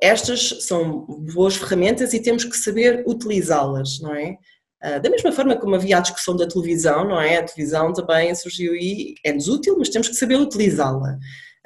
[0.00, 4.36] Estas são boas ferramentas e temos que saber utilizá-las, não é?
[4.84, 7.38] Ah, da mesma forma como havia a discussão da televisão, não é?
[7.38, 11.16] A televisão também surgiu e é-nos útil, mas temos que saber utilizá-la.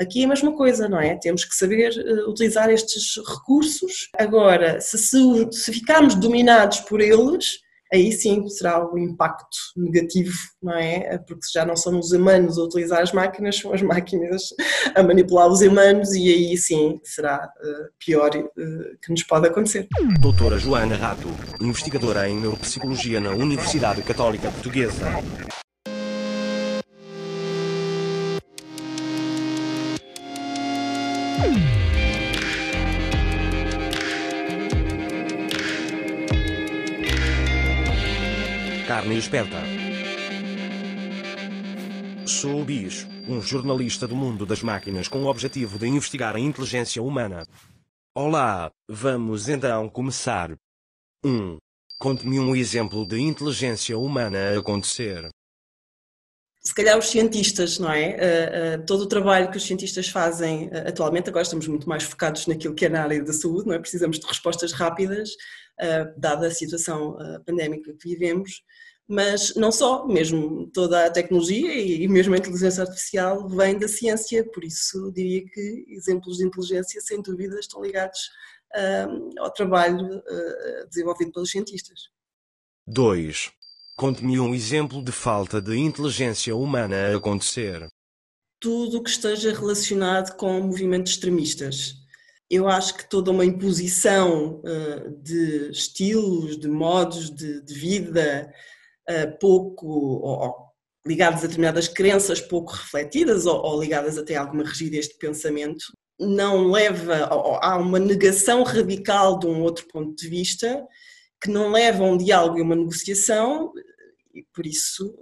[0.01, 1.17] Aqui é a mesma coisa, não é?
[1.17, 4.09] Temos que saber uh, utilizar estes recursos.
[4.17, 5.19] Agora, se, se,
[5.51, 7.59] se ficarmos dominados por eles,
[7.93, 11.19] aí sim será o impacto negativo, não é?
[11.19, 14.43] Porque já não são os humanos a utilizar as máquinas, são as máquinas
[14.95, 19.87] a manipular os humanos e aí sim será uh, pior uh, que nos pode acontecer.
[20.21, 21.29] Doutora Joana Rato,
[21.61, 25.07] investigadora em neuropsicologia na Universidade Católica Portuguesa.
[38.99, 39.57] Carne esperta.
[42.27, 46.41] Sou o Bis, um jornalista do mundo das máquinas com o objetivo de investigar a
[46.41, 47.45] inteligência humana.
[48.13, 50.51] Olá, vamos então começar.
[51.25, 51.31] 1.
[51.31, 51.59] Um,
[52.01, 55.29] Conte-me um exemplo de inteligência humana a acontecer.
[56.61, 58.17] Se calhar os cientistas, não é?
[58.17, 62.03] Uh, uh, todo o trabalho que os cientistas fazem uh, atualmente, agora estamos muito mais
[62.03, 63.79] focados naquilo que é na área da saúde, não é?
[63.79, 65.31] Precisamos de respostas rápidas,
[66.17, 68.65] dada a situação pandémica que vivemos
[69.09, 74.45] mas não só, mesmo toda a tecnologia e mesmo a inteligência artificial vem da ciência,
[74.53, 78.19] por isso diria que exemplos de inteligência, sem dúvida, estão ligados
[78.77, 82.11] uh, ao trabalho uh, desenvolvido pelos cientistas.
[82.87, 83.51] 2.
[83.97, 87.89] Conte-me um exemplo de falta de inteligência humana a acontecer.
[88.61, 91.95] Tudo o que esteja relacionado com movimentos extremistas.
[92.51, 98.53] Eu acho que toda uma imposição uh, de estilos, de modos de, de vida,
[99.27, 100.69] pouco ou,
[101.07, 105.85] ligadas a determinadas crenças pouco refletidas ou, ou ligadas até a alguma rigidez de pensamento,
[106.21, 107.27] não leva
[107.63, 110.85] a uma negação radical de um outro ponto de vista
[111.41, 113.73] que não leva a um diálogo e uma negociação
[114.35, 115.17] e por isso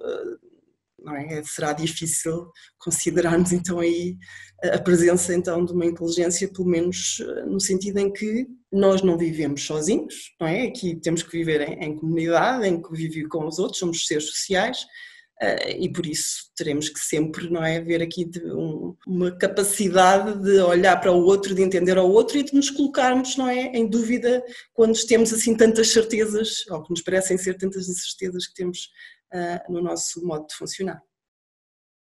[1.15, 1.43] é?
[1.44, 4.17] será difícil considerarmos então aí
[4.62, 9.62] a presença então de uma inteligência pelo menos no sentido em que nós não vivemos
[9.62, 10.62] sozinhos, não é?
[10.62, 14.83] Aqui temos que viver em, em comunidade, em convívio com os outros, somos seres sociais
[15.43, 20.59] uh, e por isso teremos que sempre, não é, ver aqui um, uma capacidade de
[20.61, 23.87] olhar para o outro, de entender ao outro e de nos colocarmos, não é, em
[23.87, 24.43] dúvida
[24.75, 28.88] quando temos assim tantas certezas, ou que nos parecem ser tantas certezas que temos
[29.32, 31.03] uh, no nosso modo de funcionar.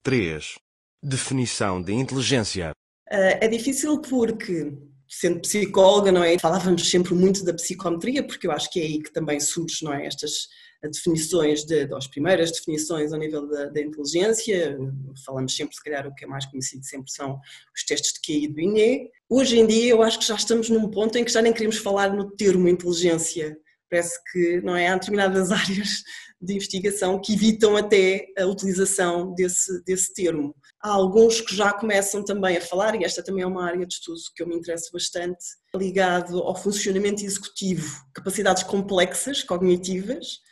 [0.02, 0.54] 3.
[1.02, 2.72] Definição de inteligência.
[3.10, 4.72] Uh, é difícil porque
[5.08, 6.38] sendo psicóloga, não é?
[6.38, 9.92] Falávamos sempre muito da psicometria, porque eu acho que é aí que também surge, não
[9.92, 10.06] é?
[10.06, 10.48] Estas
[10.82, 14.76] definições, de, das primeiras definições ao nível da, da, inteligência,
[15.24, 17.40] falamos sempre, se calhar, o que é mais conhecido sempre são
[17.74, 19.10] os testes de QI do INE.
[19.28, 21.78] Hoje em dia, eu acho que já estamos num ponto em que já nem queremos
[21.78, 23.56] falar no termo inteligência.
[23.90, 24.88] Parece que, não é?
[24.88, 26.02] Há determinadas áreas
[26.40, 30.54] de investigação que evitam até a utilização desse, desse termo.
[30.82, 33.94] Há alguns que já começam também a falar, e esta também é uma área de
[33.94, 40.42] estudo que eu me interesso bastante, ligado ao funcionamento executivo, capacidades complexas, cognitivas.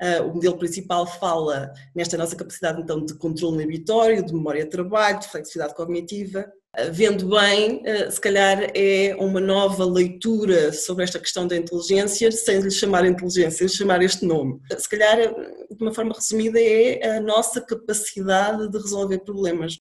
[0.00, 4.70] Uh, o modelo principal fala nesta nossa capacidade então de controle inibitório, de memória de
[4.70, 6.50] trabalho, de flexibilidade cognitiva,
[6.90, 12.60] vendo bem, eh, se calhar é uma nova leitura sobre esta questão da inteligência, sem
[12.60, 14.58] lhe chamar inteligência, lhe chamar este nome.
[14.78, 19.78] Se calhar, de uma forma resumida, é a nossa capacidade de resolver problemas.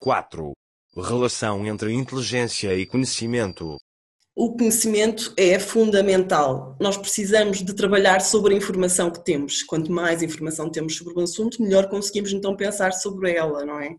[0.00, 0.52] 4.
[0.96, 3.76] Relação entre inteligência e conhecimento.
[4.34, 6.76] O conhecimento é fundamental.
[6.80, 9.62] Nós precisamos de trabalhar sobre a informação que temos.
[9.62, 13.96] Quanto mais informação temos sobre o assunto, melhor conseguimos então pensar sobre ela, não é?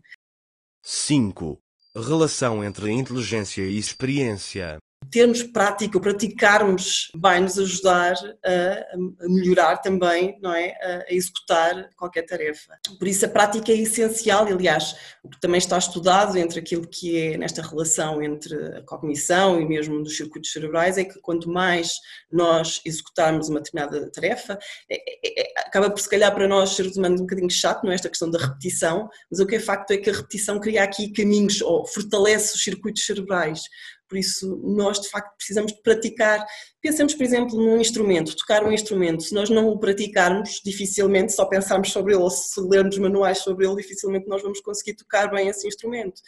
[0.82, 1.58] 5
[2.00, 4.78] relação entre inteligência e experiência
[5.10, 8.14] termos prática, praticarmos, vai nos ajudar
[8.44, 10.74] a, melhorar também, não é?
[11.08, 12.78] A executar qualquer tarefa.
[12.98, 17.16] Por isso a prática é essencial, aliás, o que também está estudado entre aquilo que
[17.16, 21.94] é nesta relação entre a cognição e mesmo dos circuitos cerebrais é que quanto mais
[22.30, 24.58] nós executarmos uma determinada tarefa,
[24.90, 27.92] é, é, é, acaba por se calhar para nós seres humanos um bocadinho chato, não
[27.92, 27.94] é?
[27.94, 31.12] Esta questão da repetição, mas o que é facto é que a repetição cria aqui
[31.12, 33.62] caminhos ou fortalece os circuitos cerebrais
[34.08, 36.44] por isso, nós de facto precisamos de praticar.
[36.80, 39.22] Pensemos, por exemplo, num instrumento, tocar um instrumento.
[39.22, 43.66] Se nós não o praticarmos, dificilmente, só pensarmos sobre ele ou se lermos manuais sobre
[43.66, 46.20] ele, dificilmente nós vamos conseguir tocar bem esse instrumento.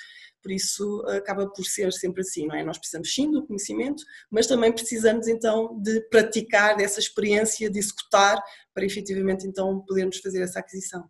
[0.43, 2.65] Por isso, acaba por ser sempre assim, não é?
[2.65, 8.43] Nós precisamos sim do conhecimento, mas também precisamos então de praticar dessa experiência, de executar,
[8.75, 11.09] para efetivamente então podermos fazer essa aquisição.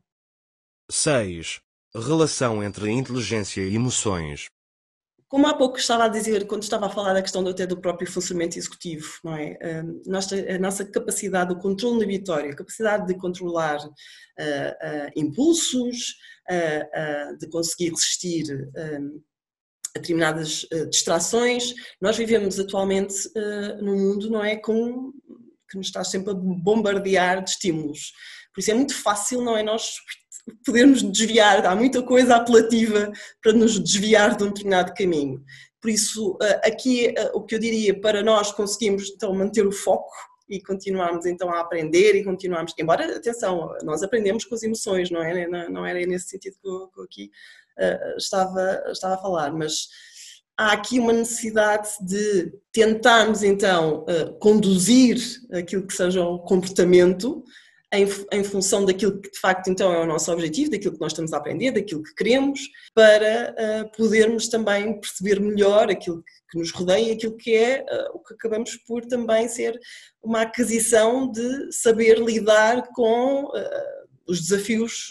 [0.91, 1.61] 6.
[1.95, 4.47] Relação entre inteligência e emoções.
[5.31, 8.11] Como há pouco estava a dizer, quando estava a falar da questão até do próprio
[8.11, 9.57] funcionamento executivo, não é?
[9.63, 16.17] A nossa, a nossa capacidade, o controle vitória, a capacidade de controlar uh, uh, impulsos,
[16.51, 18.45] uh, de conseguir resistir
[19.95, 21.75] a determinadas distrações.
[22.01, 23.15] Nós vivemos atualmente
[23.81, 24.57] num mundo, não é?
[24.57, 25.13] Com,
[25.71, 28.13] que nos está sempre a bombardear de estímulos.
[28.53, 29.63] Por isso é muito fácil, não é?
[29.63, 29.95] Nós
[30.65, 33.11] podermos desviar, há muita coisa apelativa
[33.43, 35.43] para nos desviar de um determinado caminho.
[35.81, 39.73] Por isso, eh, aqui eh, o que eu diria para nós conseguirmos então manter o
[39.73, 40.13] foco
[40.49, 45.23] e continuarmos então a aprender e continuarmos, embora, atenção, nós aprendemos com as emoções, não
[45.23, 45.47] é?
[45.69, 47.31] Não era nesse sentido que eu, aqui
[47.79, 49.89] uh, estava, estava a falar, mas
[50.59, 54.05] há aqui uma necessidade de tentarmos então
[54.41, 55.19] conduzir
[55.53, 57.45] aquilo que seja o comportamento
[57.93, 61.13] em, em, função daquilo que de facto então é o nosso objetivo, daquilo que nós
[61.13, 62.61] estamos a aprender, daquilo que queremos,
[62.95, 67.85] para uh, podermos também perceber melhor aquilo que, que nos rodeia e aquilo que é
[67.85, 69.79] uh, o que acabamos por também ser
[70.23, 75.11] uma aquisição de saber lidar com uh, os desafios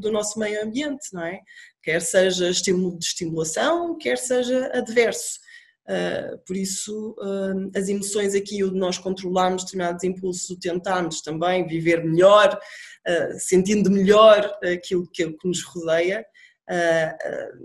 [0.00, 1.40] do nosso meio ambiente, não é?
[1.82, 5.40] Quer seja estímulo de estimulação, quer seja adverso.
[5.88, 11.20] Uh, por isso, uh, as emoções aqui, o de nós controlarmos determinados impulsos, o tentarmos
[11.20, 16.24] também viver melhor, uh, sentindo melhor aquilo que, que nos rodeia,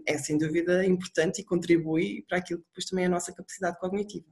[0.08, 3.78] é sem dúvida importante e contribui para aquilo que depois também é a nossa capacidade
[3.78, 4.26] cognitiva.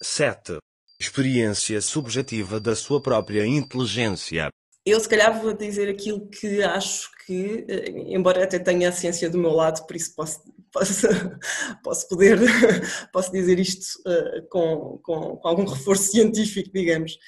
[0.00, 0.56] 7.
[0.98, 4.48] Experiência subjetiva da sua própria inteligência.
[4.86, 7.66] Eu, se calhar, vou dizer aquilo que acho que,
[8.06, 10.40] embora até tenha a ciência do meu lado, por isso posso
[10.72, 11.06] posso,
[11.84, 12.38] posso poder
[13.12, 17.18] posso dizer isto uh, com, com, com, algum reforço científico, digamos.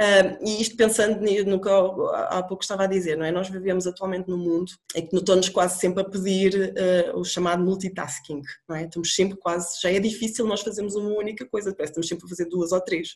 [0.00, 3.30] Uh, e isto pensando no que eu há pouco estava a dizer, não é?
[3.30, 6.72] Nós vivemos atualmente num mundo em que estamos quase sempre a pedir
[7.14, 8.84] uh, o chamado multitasking, não é?
[8.84, 12.24] Estamos sempre quase, já é difícil nós fazermos uma única coisa, parece que estamos sempre
[12.24, 13.10] a fazer duas ou três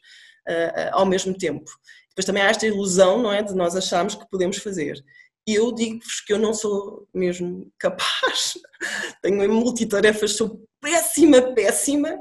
[0.47, 1.65] uh, ao mesmo tempo.
[2.11, 3.43] Depois também há esta ilusão, não é?
[3.43, 5.03] De nós acharmos que podemos fazer.
[5.46, 8.55] E eu digo-vos que eu não sou mesmo capaz,
[9.23, 12.14] tenho multitarefas, sou péssima, péssima.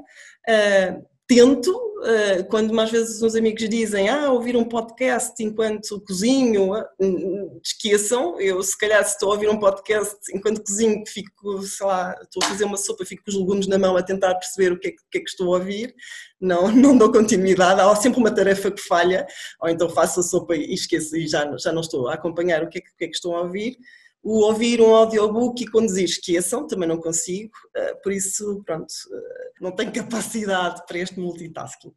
[0.48, 6.74] Uh, tento, uh, quando mais vezes os amigos dizem, ah, ouvir um podcast enquanto cozinho,
[6.74, 11.86] uh, esqueçam, eu se calhar se estou a ouvir um podcast enquanto cozinho, fico, sei
[11.86, 14.72] lá, estou a fazer uma sopa, fico com os legumes na mão a tentar perceber
[14.72, 15.96] o que é, que, é que estou a ouvir,
[16.40, 19.26] não, não dou continuidade, há sempre uma tarefa que falha,
[19.62, 22.70] ou então faço a sopa e esqueço e já, já não estou a acompanhar o
[22.70, 23.78] que é que, que, é que estou a ouvir,
[24.24, 29.52] o ouvir um audiobook e conduzir esqueçam, também não consigo, eh, por isso, pronto, eh,
[29.60, 31.92] não tenho capacidade para este multitasking.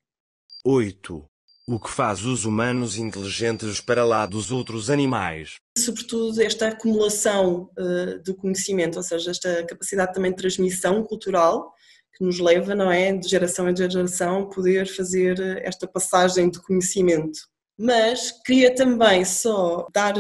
[0.65, 1.25] 8.
[1.69, 5.57] O que faz os humanos inteligentes para lá dos outros animais?
[5.79, 11.73] Sobretudo esta acumulação uh, do conhecimento, ou seja, esta capacidade também de transmissão cultural
[12.17, 17.41] que nos leva, não é, de geração em geração, poder fazer esta passagem de conhecimento.
[17.77, 20.15] Mas queria também só dar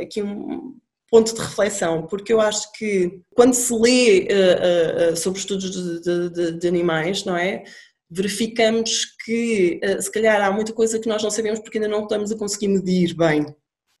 [0.00, 0.78] aqui um,
[1.10, 6.30] ponto de reflexão, porque eu acho que quando se lê uh, uh, sobre estudos de,
[6.30, 7.64] de, de, animais, não é?
[8.08, 12.04] Verificamos que uh, se calhar há muita coisa que nós não sabemos porque ainda não
[12.04, 13.44] estamos a conseguir medir bem.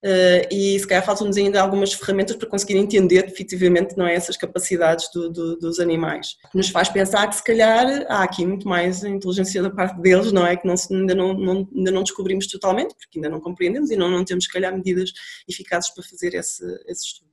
[0.02, 4.34] Uh, e se calhar faltam-nos ainda algumas ferramentas para conseguir entender definitivamente não é, essas
[4.34, 6.36] capacidades do, do, dos animais.
[6.54, 10.46] Nos faz pensar que se calhar há aqui muito mais inteligência da parte deles, não
[10.46, 10.56] é?
[10.56, 14.10] Que não, ainda, não, não, ainda não descobrimos totalmente, porque ainda não compreendemos e não,
[14.10, 15.12] não temos se calhar medidas
[15.46, 17.30] eficazes para fazer esse, esse estudo.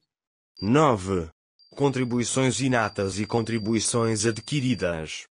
[0.62, 1.30] 9.
[1.74, 5.28] Contribuições inatas e contribuições adquiridas.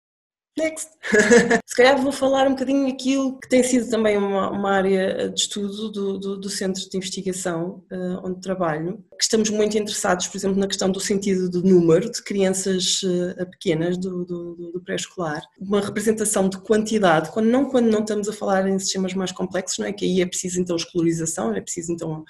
[0.57, 0.91] Next!
[1.67, 5.41] Se calhar vou falar um bocadinho aquilo que tem sido também uma, uma área de
[5.41, 10.37] estudo do, do, do centro de investigação uh, onde trabalho, que estamos muito interessados, por
[10.37, 15.81] exemplo, na questão do sentido do número de crianças uh, pequenas do, do, pré-escolar, uma
[15.81, 19.87] representação de quantidade, quando não quando não estamos a falar em sistemas mais complexos, não
[19.87, 22.25] é que aí é preciso então escolarização, é preciso então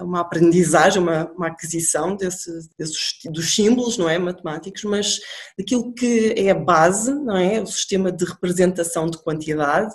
[0.00, 5.20] uma aprendizagem, uma, uma aquisição desses, desses, dos símbolos, não é, matemáticos, mas
[5.56, 9.94] daquilo que é a base, não é, o sistema de representação de quantidade,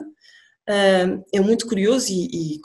[0.68, 2.60] é muito curioso e, e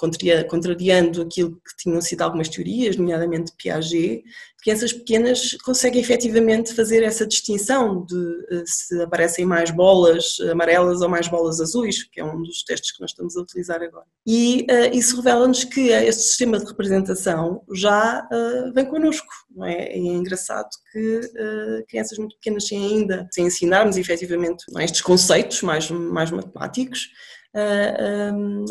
[0.49, 4.23] contrariando aquilo que tinham sido algumas teorias, nomeadamente Piaget,
[4.62, 11.09] crianças pequenas conseguem efetivamente fazer essa distinção de eh, se aparecem mais bolas amarelas ou
[11.09, 14.04] mais bolas azuis, que é um dos testes que nós estamos a utilizar agora.
[14.26, 19.33] E uh, isso revela-nos que este sistema de representação já uh, vem connosco.
[19.50, 19.87] Não é?
[19.87, 25.62] é engraçado que uh, crianças muito pequenas, sem ainda, sem ensinarmos efetivamente é, estes conceitos
[25.62, 27.09] mais, mais matemáticos,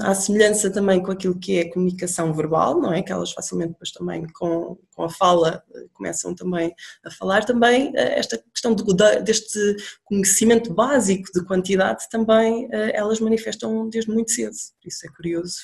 [0.02, 3.02] à semelhança também com aquilo que é a comunicação verbal, não é?
[3.02, 7.46] Que elas facilmente depois também com, com a fala começam também a falar.
[7.46, 8.84] Também esta questão do,
[9.24, 9.60] deste
[10.06, 14.56] conhecimento básico de quantidade também elas manifestam desde muito cedo,
[14.86, 15.58] isso é curioso.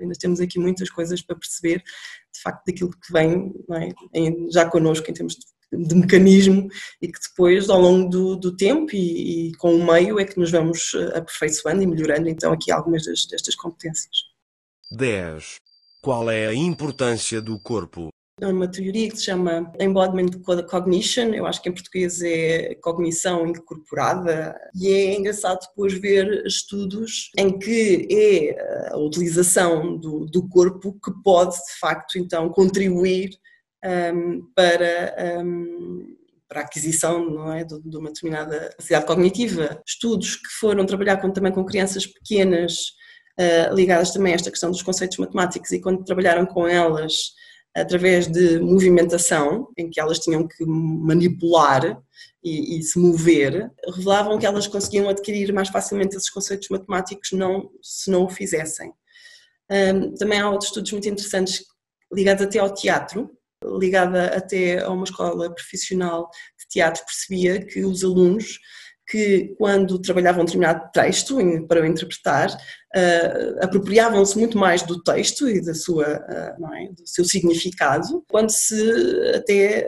[0.00, 4.50] Ainda temos aqui muitas coisas para perceber, de facto, daquilo que vem é?
[4.50, 6.68] já connosco em termos de de mecanismo
[7.00, 10.38] e que depois, ao longo do, do tempo e, e, com o meio, é que
[10.38, 14.16] nos vamos eh, aperfeiçoando e melhorando então aqui algumas das, destas competências.
[14.90, 15.56] 10.
[16.02, 18.08] Qual é a importância do corpo?
[18.40, 20.30] É uma teoria que se chama Embodiment
[20.70, 27.32] Cognition, eu acho que em português é cognição incorporada, e é engraçado depois ver estudos
[27.36, 33.30] em que é eh, a utilização do, do corpo que pode de facto então contribuir
[33.84, 36.16] um, para, um,
[36.48, 39.82] para a aquisição não é, de, de, uma determinada capacidade cognitiva.
[39.86, 42.92] Estudos que foram trabalhar com, também com crianças pequenas,
[43.38, 47.32] uh, ligadas também a esta questão dos conceitos matemáticos, e quando trabalharam com elas
[47.74, 52.02] através de movimentação, em que elas tinham que manipular
[52.42, 57.70] e, e, se mover, revelavam que elas conseguiam adquirir mais facilmente esses conceitos matemáticos não,
[57.82, 58.92] se não o fizessem.
[59.70, 61.64] Um, também há outros estudos muito interessantes
[62.12, 63.30] ligados até ao teatro,
[63.64, 68.58] ligada até a uma escola profissional de teatro, percebia que os alunos
[69.08, 75.48] que quando trabalhavam um determinado texto para o interpretar, uh, apropriavam-se muito mais do texto
[75.48, 76.92] e da sua, uh, é?
[76.92, 78.76] do seu significado, quando se
[79.34, 79.86] até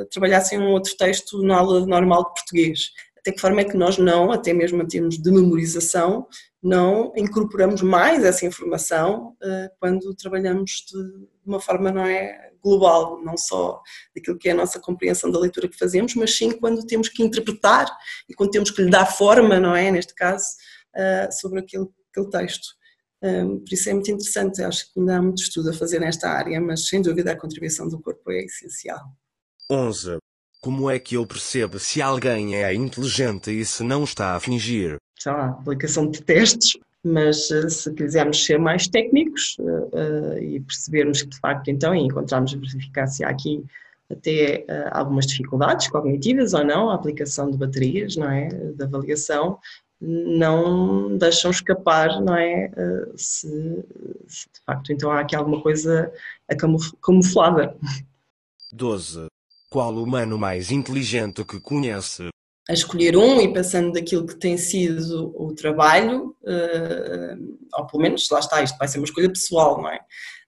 [0.00, 2.90] uh, trabalhassem um outro texto na aula normal de português.
[3.18, 6.26] Até que forma é que nós não, até mesmo em termos de memorização,
[6.62, 9.34] não incorporamos mais essa informação
[9.80, 13.82] quando trabalhamos de uma forma não é global, não só
[14.16, 17.22] daquilo que é a nossa compreensão da leitura que fazemos, mas sim quando temos que
[17.22, 17.86] interpretar
[18.28, 20.46] e quando temos que lhe dar forma, não é, neste caso,
[20.96, 22.68] uh, sobre aquele, aquele texto.
[23.22, 26.28] Um, por isso é muito interessante, acho que ainda há muito estudo a fazer nesta
[26.28, 29.00] área, mas sem dúvida a contribuição do corpo é essencial.
[29.70, 30.18] 11.
[30.60, 34.96] Como é que eu percebo se alguém é inteligente e se não está a fingir?
[35.22, 41.28] Já, aplicação de testes, mas eh, se quisermos ser mais técnicos uh, e percebermos que
[41.28, 43.62] de facto então encontrarmos verificar se há aqui
[44.10, 49.58] até uh, algumas dificuldades cognitivas ou não, a aplicação de baterias, não é, de avaliação,
[50.00, 53.48] não deixam escapar, não é, uh, se,
[54.26, 56.10] se, de facto então há aqui alguma coisa
[57.02, 57.76] camuflada.
[58.72, 59.26] 12.
[59.68, 62.28] Qual humano mais inteligente que conhece?
[62.68, 68.28] A escolher um e pensando daquilo que tem sido o trabalho, uh, ou pelo menos,
[68.30, 70.00] lá está, isto vai ser uma escolha pessoal, não é?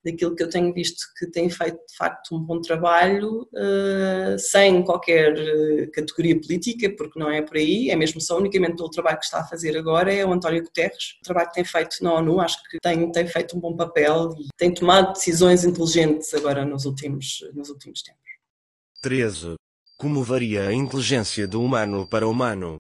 [0.02, 4.82] Daquilo que eu tenho visto que tem feito de facto um bom trabalho, uh, sem
[4.84, 9.18] qualquer eh, categoria política, porque não é por aí, é mesmo só unicamente pelo trabalho
[9.18, 11.18] que está a fazer agora, é o António Guterres.
[11.20, 14.30] O trabalho que tem feito na ONU, acho que tem, tem feito um bom papel
[14.38, 18.22] e tem tomado decisões inteligentes agora nos últimos, nos últimos tempos.
[19.02, 19.56] 13.
[19.98, 22.76] Como varia a inteligência do humano para o humano?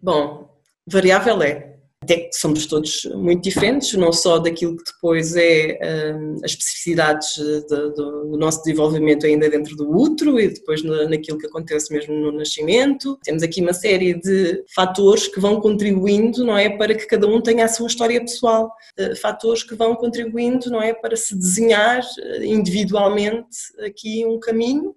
[0.00, 0.50] Bom,
[0.86, 1.78] variável é.
[2.00, 5.78] Até que somos todos muito diferentes, não só daquilo que depois é
[6.14, 7.92] um, as especificidades de, do,
[8.30, 12.30] do, nosso desenvolvimento ainda dentro do útero e depois na, naquilo que acontece mesmo no
[12.30, 13.18] nascimento.
[13.24, 17.40] Temos aqui uma série de fatores que vão contribuindo, não é, para que cada um
[17.40, 22.00] tenha a sua história pessoal, uh, fatores que vão contribuindo, não é, para se desenhar
[22.00, 24.94] uh, individualmente aqui um caminho.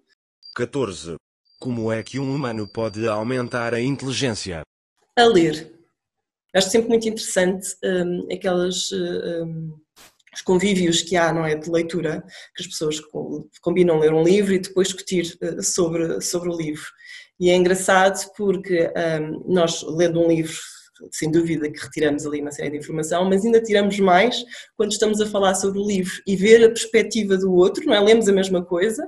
[0.55, 1.15] 14.
[1.61, 4.63] Como é que um humano pode aumentar a inteligência?
[5.15, 5.71] A ler.
[6.55, 8.91] Acho sempre muito interessante um, aquelas.
[8.91, 9.77] Um,
[10.33, 12.23] os convívios que há, não é, de leitura,
[12.55, 12.99] que as pessoas
[13.61, 16.87] combinam ler um livro e depois discutir uh, sobre, sobre o livro.
[17.39, 18.91] E é engraçado porque
[19.21, 20.57] um, nós, lendo um livro,
[21.11, 24.43] sem dúvida que retiramos ali uma série de informação, mas ainda tiramos mais
[24.75, 27.99] quando estamos a falar sobre o livro e ver a perspectiva do outro, não é?
[27.99, 29.05] Lemos a mesma coisa,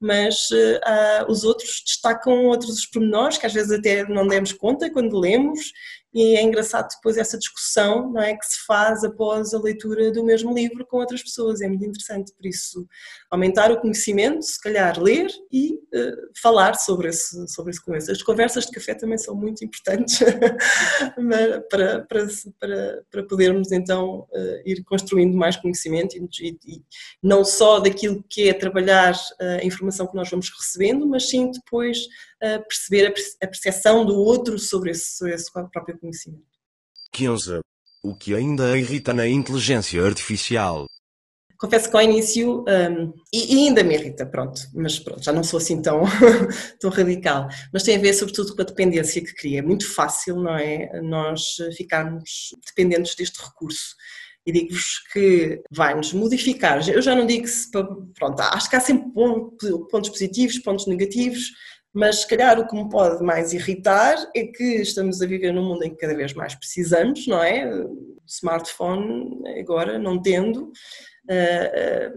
[0.00, 5.18] mas uh, os outros destacam outros pormenores que às vezes até não demos conta quando
[5.18, 5.72] lemos
[6.16, 10.24] e é engraçado depois essa discussão não é, que se faz após a leitura do
[10.24, 12.88] mesmo livro com outras pessoas, é muito interessante, por isso
[13.30, 18.16] aumentar o conhecimento, se calhar ler e uh, falar sobre esse, sobre esse conhecimento.
[18.16, 20.20] As conversas de café também são muito importantes
[21.68, 26.82] para, para, para, para podermos então uh, ir construindo mais conhecimento e, e,
[27.22, 31.50] não só daquilo que é trabalhar uh, a informação que nós vamos recebendo, mas sim
[31.50, 31.98] depois
[32.38, 36.44] perceber a percepção do outro sobre esse, sobre esse próprio conhecimento.
[37.12, 37.60] 15.
[38.02, 40.86] O que ainda irrita na inteligência artificial?
[41.58, 45.56] Confesso que ao início, um, e, ainda me irrita, pronto, mas pronto, já não sou
[45.56, 46.02] assim tão,
[46.78, 47.48] tão radical.
[47.72, 49.60] Mas tem a ver sobretudo com a dependência que cria.
[49.60, 51.00] É muito fácil, não é?
[51.00, 53.96] Nós ficarmos dependentes deste recurso.
[54.44, 56.86] E digo-vos que vai-nos modificar.
[56.88, 57.68] Eu já não digo se.
[57.70, 61.50] Pronto, acho que há sempre pontos positivos, pontos negativos,
[61.96, 65.64] mas se calhar o que me pode mais irritar é que estamos a viver num
[65.64, 67.66] mundo em que cada vez mais precisamos, não é?
[68.26, 70.70] Smartphone, agora, não tendo,
[71.26, 72.12] é,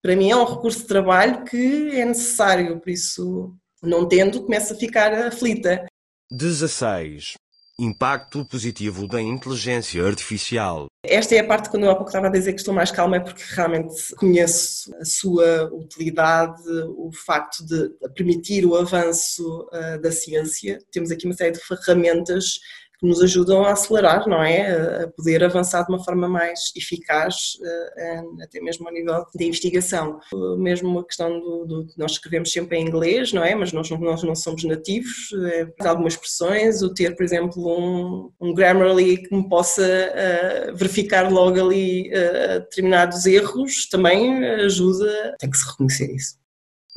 [0.00, 4.74] para mim é um recurso de trabalho que é necessário, por isso, não tendo, começa
[4.74, 5.84] a ficar aflita.
[6.30, 7.34] 16.
[7.78, 10.86] Impacto positivo da inteligência artificial.
[11.04, 13.16] Esta é a parte quando eu há pouco estava a dizer que estou mais calma,
[13.16, 16.62] é porque realmente conheço a sua utilidade,
[16.96, 20.78] o facto de permitir o avanço uh, da ciência.
[20.92, 22.60] Temos aqui uma série de ferramentas
[22.98, 25.04] que nos ajudam a acelerar, não é?
[25.04, 30.18] A poder avançar de uma forma mais eficaz, eh, até mesmo a nível de investigação.
[30.58, 33.54] Mesmo a questão do, do nós escrevemos sempre em inglês, não é?
[33.54, 38.54] Mas nós, nós não somos nativos, é, algumas expressões, o ter, por exemplo, um, um
[38.54, 45.56] Grammarly que me possa uh, verificar logo ali uh, determinados erros, também ajuda, tem que
[45.56, 46.36] se reconhecer isso.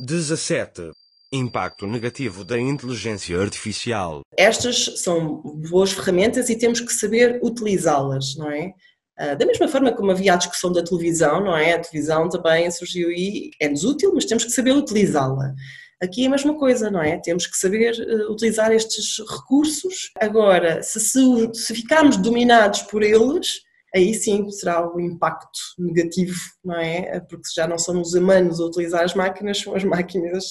[0.00, 0.92] 17.
[1.32, 4.22] Impacto negativo da inteligência artificial.
[4.36, 8.72] Estas são boas ferramentas e temos que saber utilizá-las, não é?
[9.18, 11.74] Ah, da mesma forma como havia a discussão da televisão, não é?
[11.74, 15.54] A televisão também surgiu e é-nos útil, mas temos que saber utilizá-la.
[16.00, 17.18] Aqui é a mesma coisa, não é?
[17.18, 20.12] Temos que saber uh, utilizar estes recursos.
[20.20, 21.20] Agora, se, se,
[21.52, 23.62] se ficarmos dominados por eles,
[23.94, 27.20] aí sim será o impacto negativo, não é?
[27.20, 30.44] Porque já não somos os humanos a utilizar as máquinas, são as máquinas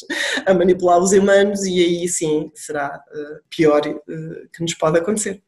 [0.45, 5.41] a manipular os humanos e aí sim será uh, pior uh, que nos pode acontecer.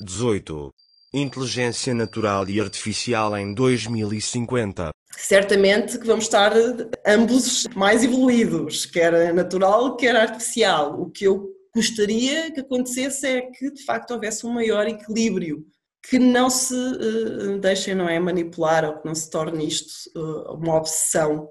[0.00, 0.72] 18.
[1.12, 4.90] Inteligência natural e artificial em 2050.
[5.16, 6.52] Certamente que vamos estar
[7.06, 11.00] ambos mais evoluídos, quer natural, quer artificial.
[11.00, 15.64] O que eu gostaria que acontecesse é que de facto houvesse um maior equilíbrio
[16.08, 20.54] que não se uh, deixem não é, manipular ou que não se torne isto uh,
[20.54, 21.50] uma obsessão uh,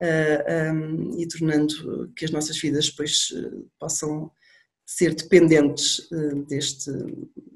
[0.00, 3.32] eh, um, e tornando que as nossas vidas depois
[3.78, 4.30] possam
[4.84, 6.06] ser dependentes
[6.46, 6.90] deste,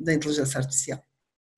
[0.01, 1.03] da inteligência artificial.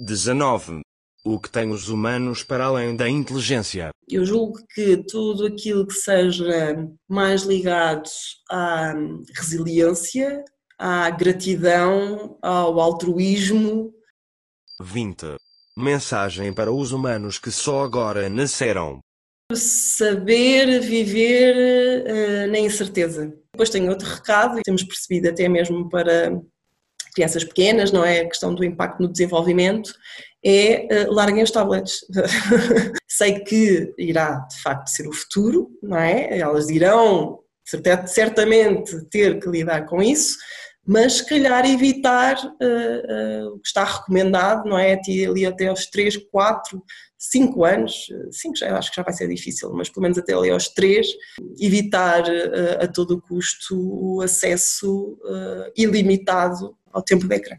[0.01, 0.81] 19.
[1.25, 3.91] O que tem os humanos para além da inteligência?
[4.09, 8.09] Eu julgo que tudo aquilo que seja mais ligado
[8.51, 8.95] à
[9.37, 10.43] resiliência,
[10.79, 13.95] à gratidão, ao altruísmo,
[14.81, 15.37] 20.
[15.77, 19.01] Mensagem para os humanos que só agora nasceram.
[19.53, 23.33] Saber viver uh, na incerteza.
[23.53, 26.33] Depois tenho outro recado, e temos percebido até mesmo para
[27.15, 28.21] crianças pequenas, não é?
[28.21, 29.93] A questão do impacto no desenvolvimento,
[30.45, 32.01] é uh, larguem os tablets.
[33.09, 36.39] Sei que irá de facto ser o futuro, não é?
[36.39, 37.41] Elas irão
[38.07, 40.37] certamente ter que lidar com isso,
[40.87, 44.99] mas se calhar evitar uh, uh, o que está recomendado, não é?
[45.29, 46.83] Ali até aos 3, 4,
[47.19, 50.51] 5 anos, 5 já acho que já vai ser difícil, mas pelo menos até ali
[50.51, 51.07] aos 3,
[51.61, 55.19] evitar uh, a todo custo o acesso
[55.77, 57.57] ilimitado ao tempo de ecrã.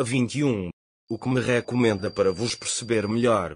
[0.00, 0.68] 21.
[1.08, 3.54] O que me recomenda para vos perceber melhor?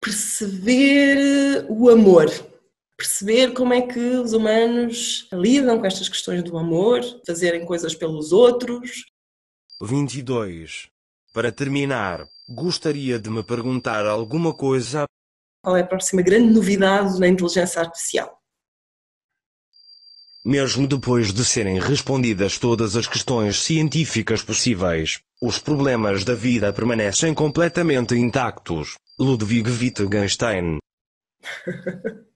[0.00, 2.28] Perceber o amor
[2.98, 8.32] perceber como é que os humanos lidam com estas questões do amor, fazerem coisas pelos
[8.32, 9.04] outros.
[9.80, 10.88] 22.
[11.32, 15.04] Para terminar, gostaria de me perguntar alguma coisa.
[15.62, 18.36] Qual é a próxima grande novidade na inteligência artificial?
[20.44, 27.32] Mesmo depois de serem respondidas todas as questões científicas possíveis, os problemas da vida permanecem
[27.32, 28.96] completamente intactos.
[29.20, 30.78] Ludwig Wittgenstein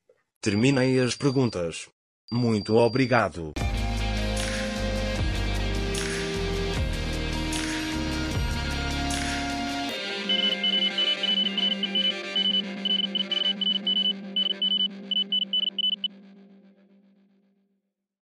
[0.44, 1.88] Terminei as perguntas.
[2.28, 3.52] Muito obrigado.